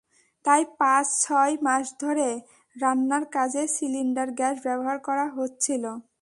তাই 0.45 0.61
পাঁচ-ছয় 0.79 1.53
মাস 1.61 1.85
ধরে 2.01 2.27
রান্নার 2.75 3.23
কাজে 3.31 3.63
সিলিন্ডার 3.75 4.29
গ্যাস 4.31 4.55
ব্যবহার 4.65 4.97
করা 4.99 5.25
হচ্ছিল। 5.37 5.83